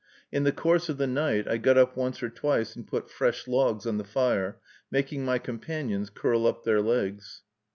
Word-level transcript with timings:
In 0.31 0.45
the 0.45 0.51
course 0.51 0.89
of 0.89 0.97
the 0.97 1.05
night, 1.05 1.47
I 1.47 1.57
got 1.57 1.77
up 1.77 1.95
once 1.95 2.23
or 2.23 2.29
twice 2.31 2.75
and 2.75 2.87
put 2.87 3.07
fresh 3.11 3.47
logs 3.47 3.85
on 3.85 3.99
the 3.99 4.03
fire, 4.03 4.57
making 4.89 5.23
my 5.23 5.37
companions 5.37 6.09
curl 6.09 6.47
up 6.47 6.63
their 6.63 6.81
legs. 6.81 7.43